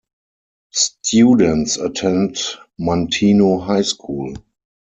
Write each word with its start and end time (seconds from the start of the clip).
Students 0.71 1.77
attend 1.77 2.39
Manteno 2.79 3.63
High 3.63 3.83
School. 3.83 4.33